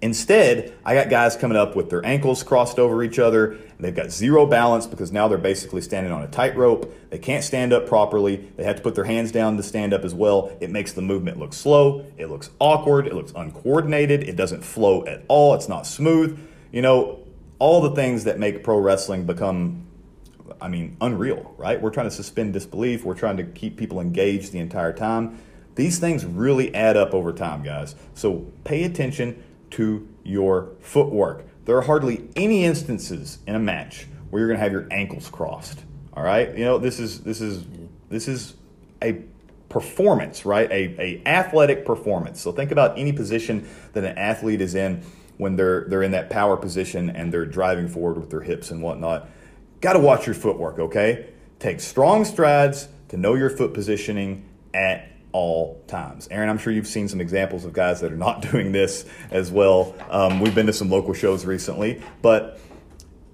instead, 0.00 0.74
I 0.84 0.94
got 0.94 1.10
guys 1.10 1.34
coming 1.34 1.58
up 1.58 1.74
with 1.74 1.90
their 1.90 2.06
ankles 2.06 2.44
crossed 2.44 2.78
over 2.78 3.02
each 3.02 3.18
other. 3.18 3.58
They've 3.80 3.94
got 3.94 4.12
zero 4.12 4.46
balance 4.46 4.86
because 4.86 5.10
now 5.10 5.26
they're 5.26 5.38
basically 5.38 5.80
standing 5.80 6.12
on 6.12 6.22
a 6.22 6.28
tightrope. 6.28 6.94
They 7.10 7.18
can't 7.18 7.42
stand 7.42 7.72
up 7.72 7.88
properly. 7.88 8.48
They 8.56 8.62
have 8.62 8.76
to 8.76 8.82
put 8.82 8.94
their 8.94 9.04
hands 9.04 9.32
down 9.32 9.56
to 9.56 9.62
stand 9.64 9.92
up 9.92 10.04
as 10.04 10.14
well. 10.14 10.56
It 10.60 10.70
makes 10.70 10.92
the 10.92 11.02
movement 11.02 11.40
look 11.40 11.52
slow. 11.52 12.06
It 12.16 12.30
looks 12.30 12.50
awkward. 12.60 13.08
It 13.08 13.14
looks 13.14 13.32
uncoordinated. 13.34 14.22
It 14.22 14.36
doesn't 14.36 14.62
flow 14.62 15.04
at 15.04 15.24
all. 15.26 15.54
It's 15.54 15.68
not 15.68 15.84
smooth. 15.84 16.38
You 16.70 16.82
know, 16.82 17.18
all 17.58 17.80
the 17.80 17.90
things 17.90 18.22
that 18.22 18.38
make 18.38 18.62
pro 18.62 18.78
wrestling 18.78 19.26
become 19.26 19.88
I 20.62 20.68
mean, 20.68 20.96
unreal, 21.00 21.54
right? 21.58 21.80
We're 21.80 21.90
trying 21.90 22.06
to 22.06 22.14
suspend 22.14 22.52
disbelief. 22.52 23.04
We're 23.04 23.14
trying 23.14 23.36
to 23.38 23.44
keep 23.44 23.76
people 23.76 24.00
engaged 24.00 24.52
the 24.52 24.60
entire 24.60 24.92
time. 24.92 25.40
These 25.74 25.98
things 25.98 26.24
really 26.24 26.72
add 26.74 26.96
up 26.96 27.14
over 27.14 27.32
time, 27.32 27.62
guys. 27.64 27.96
So 28.14 28.46
pay 28.62 28.84
attention 28.84 29.42
to 29.70 30.06
your 30.22 30.70
footwork. 30.80 31.46
There 31.64 31.76
are 31.76 31.82
hardly 31.82 32.28
any 32.36 32.64
instances 32.64 33.38
in 33.46 33.56
a 33.56 33.58
match 33.58 34.06
where 34.30 34.40
you're 34.40 34.48
going 34.48 34.58
to 34.58 34.62
have 34.62 34.72
your 34.72 34.86
ankles 34.90 35.28
crossed. 35.28 35.84
All 36.14 36.22
right, 36.22 36.56
you 36.56 36.64
know 36.64 36.76
this 36.78 37.00
is 37.00 37.20
this 37.20 37.40
is 37.40 37.64
this 38.10 38.28
is 38.28 38.54
a 39.02 39.22
performance, 39.70 40.44
right? 40.44 40.70
A, 40.70 41.00
a 41.00 41.22
athletic 41.26 41.86
performance. 41.86 42.38
So 42.40 42.52
think 42.52 42.70
about 42.70 42.98
any 42.98 43.12
position 43.12 43.66
that 43.94 44.04
an 44.04 44.18
athlete 44.18 44.60
is 44.60 44.74
in 44.74 45.02
when 45.38 45.56
they're 45.56 45.86
they're 45.88 46.02
in 46.02 46.10
that 46.10 46.28
power 46.28 46.58
position 46.58 47.08
and 47.08 47.32
they're 47.32 47.46
driving 47.46 47.88
forward 47.88 48.18
with 48.18 48.28
their 48.28 48.42
hips 48.42 48.70
and 48.70 48.82
whatnot 48.82 49.28
Got 49.82 49.94
to 49.94 49.98
watch 49.98 50.26
your 50.26 50.34
footwork, 50.36 50.78
okay? 50.78 51.26
Take 51.58 51.80
strong 51.80 52.24
strides 52.24 52.88
to 53.08 53.16
know 53.16 53.34
your 53.34 53.50
foot 53.50 53.74
positioning 53.74 54.48
at 54.72 55.10
all 55.32 55.82
times. 55.88 56.28
Aaron, 56.30 56.48
I'm 56.48 56.56
sure 56.56 56.72
you've 56.72 56.86
seen 56.86 57.08
some 57.08 57.20
examples 57.20 57.64
of 57.64 57.72
guys 57.72 58.00
that 58.00 58.12
are 58.12 58.16
not 58.16 58.42
doing 58.50 58.70
this 58.70 59.04
as 59.32 59.50
well. 59.50 59.94
Um, 60.08 60.38
we've 60.38 60.54
been 60.54 60.66
to 60.66 60.72
some 60.72 60.88
local 60.88 61.14
shows 61.14 61.44
recently, 61.44 62.00
but 62.22 62.60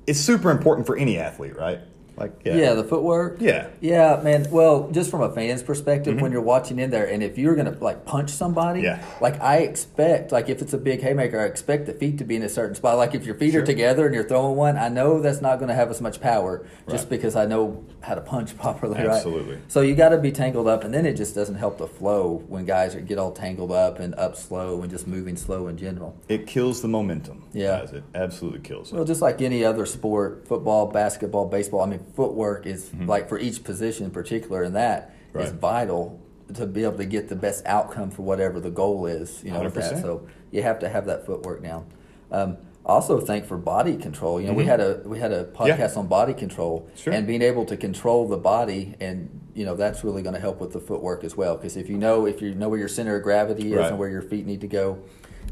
it's 0.07 0.19
super 0.19 0.51
important 0.51 0.87
for 0.87 0.97
any 0.97 1.19
athlete, 1.19 1.55
right? 1.55 1.81
Like, 2.19 2.33
yeah. 2.45 2.75
the 2.75 2.85
footwork. 2.85 3.41
Yeah. 3.41 3.69
Yeah, 3.81 4.21
man. 4.23 4.47
Well, 4.51 4.91
just 4.91 5.11
from 5.11 5.21
a 5.23 5.31
fan's 5.33 5.63
perspective, 5.63 6.21
when 6.21 6.33
you're 6.33 6.43
watching 6.43 6.79
in 6.79 6.91
there, 6.91 7.07
and 7.07 7.23
if 7.23 7.39
you're 7.39 7.55
gonna 7.55 7.77
like 7.81 8.05
punch 8.05 8.31
somebody, 8.31 8.83
Mm-hmm. 8.83 9.01
Yeah. 9.01 9.05
like 9.21 9.41
I 9.41 9.59
expect, 9.59 10.33
like 10.33 10.49
if 10.49 10.61
it's 10.63 10.73
a 10.73 10.79
big 10.79 11.01
haymaker, 11.01 11.39
I 11.41 11.45
expect 11.45 11.87
the 11.87 11.93
feet 11.93 12.19
to 12.19 12.25
be 12.25 12.37
in 12.37 12.43
a 12.43 12.49
certain 12.49 12.75
spot. 12.75 12.97
Like 12.97 13.15
if 13.15 13.25
your 13.25 13.35
feet 13.37 13.53
Sure. 13.53 13.63
are 13.63 13.67
together 13.67 14.07
and 14.07 14.15
you're 14.15 14.29
throwing 14.29 14.57
one, 14.57 14.77
I 14.77 14.89
know 14.89 15.21
that's 15.21 15.41
not 15.41 15.59
gonna 15.61 15.75
have 15.75 15.91
as 15.91 16.01
much 16.01 16.21
power, 16.21 16.65
just 16.91 17.05
Right. 17.05 17.11
because 17.11 17.37
I 17.37 17.47
know 17.47 17.85
how 18.01 18.15
to 18.15 18.21
punch 18.21 18.57
properly, 18.59 18.99
right? 18.99 19.09
Absolutely. 19.17 19.59
So 19.69 19.81
you 19.81 19.95
got 19.95 20.11
to 20.11 20.19
be 20.19 20.31
tangled 20.33 20.69
up, 20.69 20.85
and 20.85 20.93
then 20.95 21.05
it 21.07 21.15
just 21.15 21.35
doesn't 21.35 21.57
help 21.57 21.79
the 21.79 21.87
flow 21.87 22.43
when 22.49 22.65
guys 22.65 22.95
are, 22.95 23.01
get 23.01 23.19
all 23.19 23.33
tangled 23.33 23.73
up 23.73 23.99
and 23.99 24.15
up 24.15 24.37
slow 24.37 24.81
and 24.83 24.91
just 24.91 25.07
moving 25.07 25.37
slow 25.37 25.67
in 25.69 25.77
general. 25.77 26.17
It 26.29 26.47
kills 26.47 26.81
the 26.83 26.89
momentum. 26.89 27.45
Yeah. 27.53 27.81
guys. 27.81 27.93
It 27.93 28.05
absolutely 28.15 28.61
kills 28.61 28.93
it. 28.93 28.97
Well, 28.97 29.05
just 29.05 29.21
like 29.23 29.43
any 29.43 29.65
other 29.65 29.85
sport, 29.87 30.47
football, 30.47 30.87
basketball, 30.87 31.47
baseball. 31.47 31.81
I 31.83 31.87
mean, 31.87 32.01
footwork 32.15 32.67
is 32.67 32.91
like 33.07 33.29
for 33.29 33.39
each 33.39 33.65
position 33.65 34.05
in 34.07 34.11
particular, 34.11 34.63
and 34.63 34.75
that 34.77 35.11
is 35.11 35.15
Mm-hmm. 35.29 35.39
Right. 35.39 35.53
vital 35.61 36.21
to 36.55 36.67
be 36.67 36.83
able 36.83 36.97
to 36.97 37.05
get 37.05 37.29
the 37.29 37.37
best 37.37 37.65
outcome 37.67 38.11
for 38.11 38.23
whatever 38.23 38.59
the 38.61 38.71
goal 38.71 39.05
is. 39.07 39.45
You 39.45 39.51
know, 39.53 39.61
with 39.61 39.75
that. 39.75 39.93
100%. 39.97 40.01
So 40.03 40.27
you 40.51 40.63
have 40.63 40.79
to 40.81 40.89
have 40.89 41.05
that 41.07 41.27
footwork 41.27 41.63
down. 41.63 41.85
Um, 42.33 42.57
also 42.87 43.21
think 43.21 43.45
for 43.45 43.59
body 43.59 43.97
control. 43.99 44.41
You 44.41 44.47
know, 44.49 44.55
we 44.55 44.65
had 44.65 44.81
a 44.81 45.03
we 45.05 45.19
had 45.19 45.31
a 45.33 45.45
podcast 45.45 45.99
on 45.99 46.07
body 46.07 46.33
control 46.33 46.81
Mm-hmm. 46.89 46.97
Sure. 46.97 47.13
and 47.13 47.27
being 47.27 47.43
able 47.43 47.67
to 47.67 47.77
control 47.77 48.27
the 48.27 48.39
body, 48.39 48.95
and 49.01 49.29
you 49.55 49.67
know 49.67 49.75
that's 49.77 50.03
really 50.05 50.23
going 50.23 50.35
to 50.35 50.41
help 50.41 50.59
with 50.61 50.73
the 50.73 50.81
footwork 50.81 51.23
as 51.25 51.37
well. 51.37 51.57
Because 51.57 51.77
if 51.77 51.91
you 51.91 51.99
know 51.99 52.27
if 52.27 52.41
you 52.41 52.55
know 52.55 52.71
where 52.71 52.79
your 52.79 52.89
center 52.89 53.17
of 53.17 53.23
gravity 53.23 53.73
is 53.73 53.79
Right. 53.79 53.89
and 53.91 53.99
where 53.99 54.09
your 54.09 54.23
feet 54.23 54.47
need 54.47 54.63
to 54.63 54.67
go, 54.69 54.99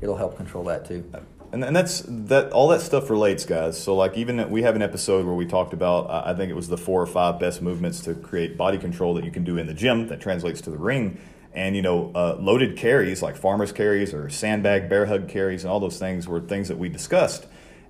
it'll 0.00 0.16
help 0.16 0.38
control 0.38 0.64
that 0.64 0.86
too. 0.86 1.04
And, 1.52 1.64
and 1.64 1.74
that's 1.74 2.02
that. 2.06 2.52
All 2.52 2.68
that 2.68 2.80
stuff 2.80 3.08
relates, 3.08 3.44
guys. 3.44 3.80
So 3.80 3.94
like 3.94 4.16
even 4.16 4.50
we 4.50 4.62
have 4.62 4.76
an 4.76 4.82
episode 4.82 5.24
where 5.26 5.34
we 5.34 5.46
talked 5.46 5.72
about. 5.72 6.10
I 6.10 6.34
think 6.34 6.50
it 6.50 6.54
was 6.54 6.68
the 6.68 6.76
four 6.76 7.00
or 7.00 7.06
five 7.06 7.38
best 7.38 7.62
movements 7.62 8.00
to 8.00 8.14
create 8.14 8.56
body 8.56 8.78
control 8.78 9.14
that 9.14 9.24
you 9.24 9.30
can 9.30 9.44
do 9.44 9.56
in 9.56 9.66
the 9.66 9.74
gym 9.74 10.08
that 10.08 10.20
translates 10.20 10.60
to 10.62 10.70
the 10.70 10.78
ring. 10.78 11.20
And 11.54 11.74
you 11.74 11.82
know, 11.82 12.12
uh, 12.14 12.36
loaded 12.38 12.76
carries 12.76 13.22
like 13.22 13.36
farmers 13.36 13.72
carries 13.72 14.12
or 14.12 14.28
sandbag 14.28 14.88
bear 14.88 15.06
hug 15.06 15.28
carries 15.28 15.64
and 15.64 15.70
all 15.70 15.80
those 15.80 15.98
things 15.98 16.28
were 16.28 16.40
things 16.40 16.68
that 16.68 16.78
we 16.78 16.88
discussed. 16.88 17.46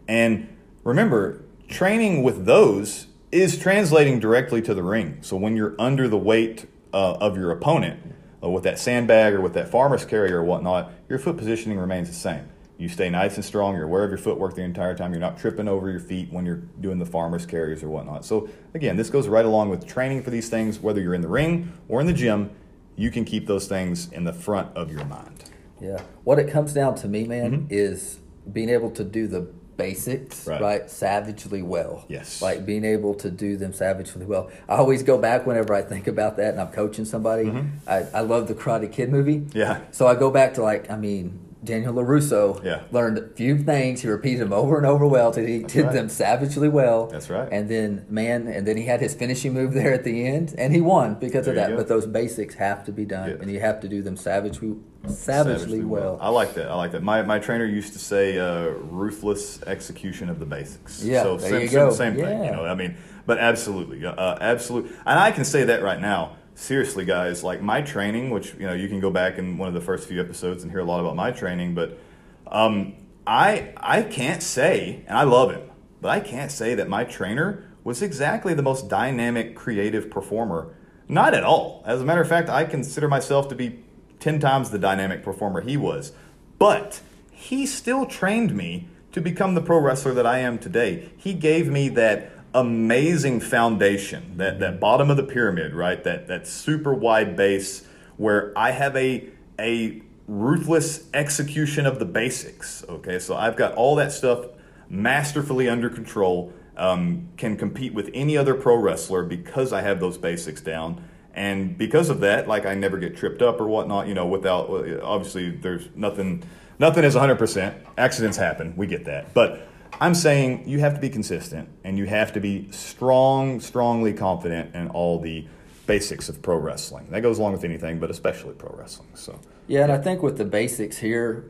And 0.07 0.49
remember, 0.85 1.43
training 1.69 2.23
with 2.23 2.45
those 2.47 3.09
is 3.33 3.59
translating 3.59 4.21
directly 4.21 4.63
to 4.63 4.75
the 4.75 4.83
ring. 4.83 5.19
So 5.23 5.37
when 5.37 5.57
you're 5.57 5.75
under 5.79 6.09
the 6.09 6.19
weight 6.19 6.67
uh, 6.95 7.15
of 7.15 7.37
your 7.37 7.51
opponent 7.51 8.01
uh, 8.43 8.49
with 8.49 8.63
that 8.65 8.79
sandbag 8.79 9.35
or 9.35 9.41
with 9.41 9.55
that 9.55 9.69
farmer's 9.69 10.05
carry 10.05 10.33
or 10.33 10.45
whatnot, 10.45 10.93
your 11.09 11.19
foot 11.19 11.37
positioning 11.37 11.79
remains 11.79 12.09
the 12.09 12.15
same. 12.15 12.49
You 12.78 12.88
stay 12.88 13.09
nice 13.09 13.37
and 13.37 13.45
strong. 13.45 13.75
You're 13.75 13.85
aware 13.85 14.04
of 14.04 14.11
your 14.11 14.18
footwork 14.18 14.54
the 14.54 14.62
entire 14.62 14.95
time. 14.95 15.12
You're 15.12 15.21
not 15.21 15.38
tripping 15.38 15.66
over 15.66 15.90
your 15.90 16.00
feet 16.00 16.30
when 16.30 16.45
you're 16.45 16.62
doing 16.80 16.99
the 16.99 17.06
farmer's 17.06 17.47
carries 17.47 17.83
or 17.83 17.88
whatnot. 17.88 18.25
So 18.26 18.49
again, 18.75 18.97
this 18.97 19.09
goes 19.09 19.28
right 19.28 19.45
along 19.47 19.71
with 19.71 19.87
training 19.87 20.23
for 20.23 20.30
these 20.30 20.49
things. 20.50 20.78
Whether 20.80 21.00
you're 21.00 21.14
in 21.14 21.23
the 21.23 21.28
ring 21.28 21.73
or 21.88 22.00
in 22.02 22.06
the 22.06 22.12
gym, 22.12 22.50
you 22.95 23.11
can 23.11 23.25
keep 23.25 23.47
those 23.47 23.66
things 23.66 24.12
in 24.12 24.25
the 24.25 24.33
front 24.33 24.76
of 24.76 24.90
your 24.92 25.04
mind. 25.06 25.45
Yeah. 25.80 26.02
What 26.25 26.38
it 26.38 26.50
comes 26.50 26.73
down 26.75 26.95
to 26.97 27.09
me, 27.09 27.25
man, 27.25 27.66
is 27.71 28.18
being 28.52 28.68
able 28.68 28.90
to 28.92 29.04
do 29.04 29.26
the 29.26 29.40
basics 29.76 30.40
Mm-hmm. 30.40 30.50
Right. 30.50 30.61
right. 30.61 30.90
savagely 30.90 31.61
well. 31.62 32.04
Yes. 32.09 32.40
Like 32.40 32.64
being 32.64 32.85
able 32.85 33.14
to 33.16 33.30
do 33.30 33.56
them 33.59 33.73
savagely 33.75 34.25
well. 34.25 34.50
I 34.68 34.76
always 34.76 35.02
go 35.02 35.18
back 35.18 35.47
whenever 35.47 35.75
I 35.75 35.83
think 35.83 36.06
about 36.06 36.38
that 36.38 36.52
and 36.52 36.61
I'm 36.61 36.73
coaching 36.73 37.04
somebody. 37.04 37.52
I, 37.87 38.06
I 38.14 38.21
love 38.21 38.49
the 38.49 38.54
Karate 38.54 38.90
Kid 38.90 39.11
movie. 39.11 39.40
Mm-hmm. 39.40 39.59
Yeah. 39.59 39.80
So 39.90 40.06
I 40.06 40.14
go 40.14 40.30
back 40.30 40.54
to 40.54 40.62
like, 40.62 40.90
I 40.90 40.97
mean, 40.97 41.38
Daniel 41.66 41.92
LaRusso 41.92 42.64
Yeah. 42.64 42.80
learned 42.90 43.18
a 43.18 43.28
few 43.35 43.58
things. 43.58 44.00
He 44.00 44.08
repeated 44.08 44.40
them 44.40 44.52
over 44.54 44.78
and 44.78 44.87
over 44.87 45.06
well 45.06 45.32
till 45.32 45.44
he 45.44 45.58
did 45.64 45.85
right. 45.85 45.92
them 45.92 46.08
savagely 46.08 46.68
well. 46.70 47.06
That's 47.08 47.28
right. 47.28 47.49
And 47.52 47.68
then, 47.68 48.06
man, 48.08 48.46
and 48.46 48.66
then 48.66 48.76
he 48.78 48.85
had 48.85 49.00
his 49.00 49.12
finishing 49.14 49.52
move 49.52 49.75
there 49.75 49.92
at 49.92 50.04
the 50.04 50.26
end, 50.26 50.54
and 50.56 50.75
he 50.75 50.80
won 50.80 51.16
because 51.16 51.46
of 51.46 51.54
There 51.56 51.64
you 51.68 51.76
that. 51.76 51.76
But 51.76 51.88
those 51.88 52.06
basics 52.06 52.54
have 52.54 52.85
to 52.87 52.92
be 52.92 53.04
done, 53.04 53.28
Yeah. 53.28 53.37
and 53.42 53.50
you 53.50 53.61
have 53.61 53.80
to 53.80 53.88
do 53.88 54.00
them 54.00 54.16
savagely, 54.16 54.76
savagely, 55.06 55.85
well. 55.85 56.18
I 56.20 56.28
like 56.30 56.54
that. 56.54 56.68
I 56.70 56.75
like 56.75 56.92
that. 56.92 57.02
My, 57.02 57.23
my 57.23 57.38
trainer 57.38 57.64
used 57.66 57.92
to 57.92 57.99
say 57.99 58.38
uh, 58.38 58.68
ruthless 58.68 59.62
execution 59.64 60.30
of 60.30 60.38
the 60.38 60.46
basics. 60.46 61.02
Yeah, 61.04 61.23
so 61.23 61.37
there 61.37 61.50
same, 61.50 61.61
you 61.62 61.68
same- 61.68 61.76
go. 61.76 61.90
Same, 61.92 62.14
thing. 62.14 62.44
You 62.44 62.50
know, 62.52 62.64
I 62.64 62.75
mean, 62.75 62.96
but 63.26 63.38
absolutely, 63.38 64.04
uh, 64.06 64.38
absolutely. 64.40 64.90
And 65.04 65.18
I 65.18 65.32
can 65.32 65.44
say 65.44 65.64
that 65.64 65.82
right 65.82 66.00
now. 66.00 66.36
Seriously, 66.59 67.05
guys, 67.05 67.45
like 67.45 67.61
my 67.61 67.83
training, 67.83 68.31
which 68.31 68.55
you 68.55 68.67
know 68.67 68.73
you 68.73 68.89
can 68.89 68.99
go 68.99 69.11
back 69.11 69.37
in 69.37 69.59
one 69.59 69.69
of 69.69 69.75
the 69.75 69.81
first 69.81 70.09
few 70.09 70.19
episodes 70.19 70.63
and 70.63 70.73
hear 70.73 70.81
a 70.81 70.85
lot 70.85 71.01
about 71.01 71.15
my 71.15 71.31
training, 71.31 71.75
but 71.75 71.99
um, 72.47 72.95
I 73.27 73.75
I 73.77 74.03
can't 74.03 74.43
say, 74.43 75.05
and 75.07 75.19
I 75.19 75.25
love 75.25 75.51
him, 75.51 75.71
but 76.01 76.09
I 76.09 76.19
can't 76.19 76.51
say 76.51 76.75
that 76.75 76.89
my 76.89 77.05
trainer 77.05 77.71
was 77.85 78.01
exactly 78.01 78.55
the 78.55 78.63
most 78.63 78.89
dynamic, 78.89 79.55
creative 79.55 80.09
performer. 80.11 80.75
Not 81.09 81.35
at 81.35 81.45
all. 81.45 81.83
As 81.85 82.01
a 82.01 82.07
matter 82.07 82.23
of 82.23 82.29
fact, 82.29 82.49
I 82.49 82.65
consider 82.65 83.07
myself 83.07 83.49
to 83.49 83.55
be 83.55 83.85
ten 84.19 84.41
times 84.41 84.71
the 84.71 84.79
dynamic 84.79 85.23
performer 85.23 85.61
he 85.61 85.77
was. 85.77 86.13
But 86.59 87.03
he 87.31 87.67
still 87.67 88.07
trained 88.07 88.57
me 88.57 88.89
to 89.13 89.21
become 89.21 89.55
the 89.55 89.61
pro 89.61 89.79
wrestler 89.79 90.15
that 90.15 90.27
I 90.27 90.39
am 90.39 90.59
today. 90.59 91.11
He 91.19 91.35
gave 91.35 91.69
me 91.69 91.91
that 91.91 92.31
amazing 92.57 93.41
foundation, 93.41 94.39
that, 94.39 94.61
that 94.61 94.81
bottom 94.81 95.11
of 95.11 95.19
the 95.19 95.23
pyramid, 95.23 95.75
right? 95.75 96.03
That 96.03 96.27
that 96.29 96.47
super 96.47 96.95
wide 96.95 97.37
base 97.37 97.87
where 98.17 98.53
I 98.57 98.71
have 98.71 98.97
a 98.97 99.29
a 99.61 100.03
ruthless 100.27 101.09
execution 101.15 101.87
of 101.87 101.99
the 101.99 102.05
basics. 102.05 102.85
Okay, 102.89 103.19
so 103.19 103.37
I've 103.37 103.57
got 103.57 103.75
all 103.75 103.95
that 103.97 104.11
stuff 104.11 104.47
masterfully 104.89 105.69
under 105.69 105.91
control. 105.91 106.53
Um, 106.77 107.31
can 107.39 107.57
compete 107.57 107.95
with 107.95 108.11
any 108.13 108.37
other 108.37 108.55
pro 108.55 108.77
wrestler 108.77 109.23
because 109.23 109.73
I 109.73 109.81
have 109.81 109.99
those 109.99 110.19
basics 110.19 110.61
down. 110.61 111.03
And 111.33 111.79
because 111.79 112.11
of 112.11 112.21
that, 112.21 112.49
like 112.49 112.67
I 112.67 112.75
never 112.75 112.99
get 112.99 113.17
tripped 113.17 113.41
up 113.41 113.61
or 113.61 113.67
whatnot. 113.67 114.09
You 114.09 114.15
know, 114.15 114.27
without 114.27 114.69
obviously 115.03 115.51
there's 115.51 115.89
nothing. 115.95 116.43
Nothing 116.79 117.05
is 117.05 117.15
100%. 117.15 117.75
Accidents 117.97 118.37
happen. 118.37 118.75
We 118.77 118.87
get 118.87 119.07
that. 119.07 119.33
But 119.33 119.67
I'm 120.00 120.15
saying 120.15 120.69
you 120.69 120.79
have 120.81 120.95
to 120.95 121.00
be 121.00 121.09
consistent 121.09 121.69
and 121.85 121.97
you 121.99 122.07
have 122.07 122.33
to 122.35 122.41
be 122.41 122.71
strong, 122.71 123.61
strongly 123.61 124.12
confident 124.12 124.75
in 124.75 124.88
all 124.91 125.19
the 125.21 125.47
basics 125.87 126.29
of 126.29 126.43
pro 126.43 126.57
wrestling. 126.57 127.07
That 127.11 127.21
goes 127.23 127.38
along 127.38 127.53
with 127.53 127.65
anything, 127.65 127.99
but 127.99 128.11
especially 128.11 128.55
pro 128.55 128.75
wrestling. 128.76 129.09
So, 129.15 129.38
Yeah, 129.69 129.85
and 129.85 129.93
I 129.93 129.99
think 129.99 130.23
with 130.23 130.37
the 130.37 130.45
basics 130.45 130.99
here 130.99 131.45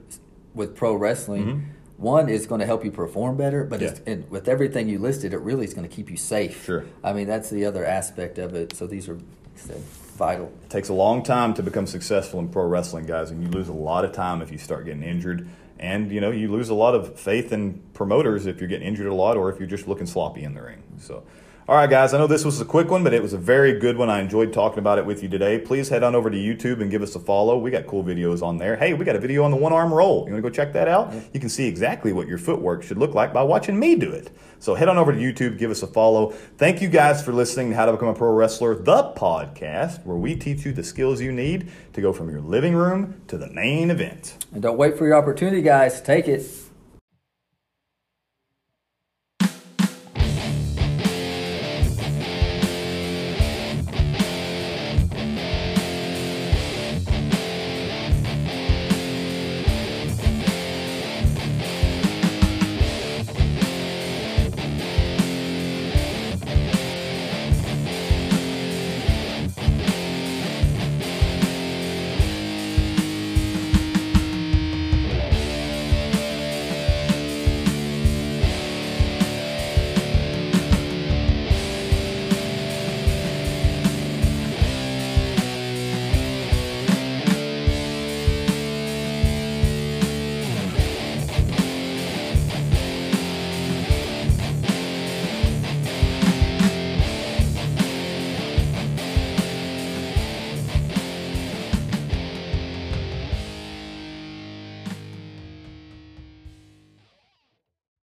with 0.55 0.77
pro 0.77 0.95
wrestling, 0.95 1.73
one 1.97 2.29
is 2.29 2.47
going 2.47 2.61
to 2.61 2.67
help 2.67 2.85
you 2.85 2.91
perform 2.91 3.37
better, 3.37 3.65
but 3.65 3.81
it's, 3.83 4.01
Mm-hmm. 4.01 4.09
Yeah. 4.09 4.15
and 4.15 4.31
with 4.31 4.49
everything 4.49 4.89
you 4.89 4.99
listed, 4.99 5.33
it 5.33 5.39
really 5.41 5.65
is 5.65 5.73
going 5.75 5.89
to 5.89 5.95
keep 5.95 6.11
you 6.11 6.17
safe. 6.17 6.65
Sure. 6.65 6.85
I 7.03 7.13
mean, 7.15 7.27
that's 7.27 7.49
the 7.51 7.65
other 7.65 7.85
aspect 7.85 8.39
of 8.39 8.55
it. 8.55 8.77
So 8.77 8.87
these 8.87 9.09
are 9.09 9.19
said, 9.55 9.79
vital. 10.19 10.53
It 10.65 10.71
takes 10.71 10.91
a 10.91 10.95
long 10.95 11.23
time 11.23 11.55
to 11.55 11.63
become 11.63 11.87
successful 11.87 12.39
in 12.41 12.49
pro 12.49 12.67
wrestling, 12.67 13.07
guys, 13.07 13.31
and 13.31 13.43
you 13.43 13.49
lose 13.49 13.69
a 13.69 13.73
lot 13.73 14.05
of 14.05 14.13
time 14.13 14.43
if 14.43 14.53
you 14.53 14.59
start 14.59 14.85
getting 14.85 15.03
injured. 15.03 15.49
And 15.79 16.11
you 16.11 16.21
know, 16.21 16.31
you 16.31 16.51
lose 16.51 16.69
a 16.69 16.75
lot 16.75 16.95
of 16.95 17.19
faith 17.19 17.53
in 17.53 17.83
promoters 17.93 18.47
if 18.47 18.61
you're 18.61 18.69
getting 18.69 18.89
injured 18.89 19.07
a 19.07 19.15
lot 19.15 19.37
or 19.37 19.51
if 19.51 19.59
you're 19.59 19.69
just 19.69 19.87
looking 19.87 20.07
sloppy 20.07 20.43
in 20.43 20.55
the 20.55 20.63
ring. 20.63 20.83
So, 20.99 21.23
all 21.69 21.75
right, 21.75 21.91
guys, 21.91 22.15
I 22.15 22.19
know 22.19 22.29
this 22.29 22.45
was 22.45 22.61
a 22.61 22.65
quick 22.65 22.93
one, 22.93 23.03
but 23.03 23.13
it 23.13 23.21
was 23.21 23.33
a 23.33 23.39
very 23.39 23.73
good 23.73 23.97
one. 23.97 24.09
I 24.09 24.21
enjoyed 24.21 24.53
talking 24.53 24.79
about 24.79 24.99
it 24.99 25.07
with 25.07 25.21
you 25.21 25.29
today. 25.29 25.59
Please 25.59 25.89
head 25.89 26.05
on 26.05 26.15
over 26.15 26.31
to 26.31 26.37
YouTube 26.37 26.81
and 26.81 26.93
give 26.93 27.03
us 27.03 27.17
a 27.17 27.19
follow. 27.19 27.59
We 27.59 27.73
got 27.73 27.89
cool 27.89 28.05
videos 28.05 28.41
on 28.41 28.57
there. 28.57 28.77
Hey, 28.77 28.95
we 28.95 29.05
got 29.05 29.17
a 29.17 29.19
video 29.19 29.43
on 29.43 29.51
the 29.51 29.57
one 29.57 29.73
arm 29.73 29.93
roll. 29.93 30.27
You 30.27 30.33
want 30.33 30.45
to 30.45 30.49
go 30.49 30.55
check 30.55 30.73
that 30.75 30.87
out? 30.87 31.13
You 31.35 31.41
can 31.41 31.49
see 31.49 31.67
exactly 31.67 32.13
what 32.13 32.29
your 32.29 32.39
footwork 32.39 32.85
should 32.85 32.99
look 32.99 33.15
like 33.15 33.33
by 33.33 33.43
watching 33.43 33.77
me 33.81 33.97
do 33.97 34.13
it. 34.13 34.31
So 34.61 34.77
head 34.77 34.89
on 34.89 34.97
over 34.97 35.13
to 35.13 35.19
YouTube, 35.19 35.59
give 35.59 35.73
us 35.73 35.83
a 35.83 35.89
follow. 35.89 36.31
Thank 36.57 36.81
you 36.81 36.89
guys 36.89 37.25
for 37.25 37.33
listening 37.33 37.71
to 37.71 37.77
How 37.77 37.87
to 37.87 37.93
Become 37.93 38.09
a 38.09 38.15
Pro 38.15 38.33
Wrestler, 38.33 38.77
the 38.77 39.13
podcast 39.17 40.05
where 40.05 40.17
we 40.17 40.37
teach 40.37 40.65
you 40.65 40.73
the 40.73 40.85
skills 40.85 41.21
you 41.21 41.33
need 41.33 41.73
to 41.95 42.01
go 42.01 42.13
from 42.13 42.31
your 42.31 42.43
living 42.43 42.77
room 42.77 43.21
to 43.27 43.37
the 43.37 43.51
main 43.51 43.91
event. 43.91 44.45
And 44.53 44.63
don't 44.63 44.79
wait 44.79 44.97
for 44.97 45.05
your 45.05 45.17
opportunity, 45.17 45.63
guys. 45.63 46.01
Take 46.01 46.29
it. 46.29 46.66